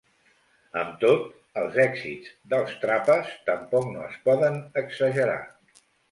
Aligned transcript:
Amb 0.83 0.93
tot, 1.01 1.25
els 1.63 1.75
èxits 1.83 2.31
dels 2.53 2.73
Trapas 2.85 3.29
tampoc 3.49 3.85
no 3.91 4.01
es 4.05 4.17
poden 4.31 4.57
exagerar. 4.83 5.37